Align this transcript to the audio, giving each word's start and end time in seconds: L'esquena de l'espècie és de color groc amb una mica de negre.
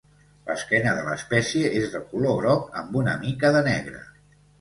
L'esquena 0.45 0.93
de 0.99 1.01
l'espècie 1.09 1.69
és 1.81 1.85
de 1.95 2.01
color 2.13 2.33
groc 2.39 2.73
amb 2.81 2.97
una 3.03 3.15
mica 3.27 3.53
de 3.57 3.63
negre. 3.69 4.01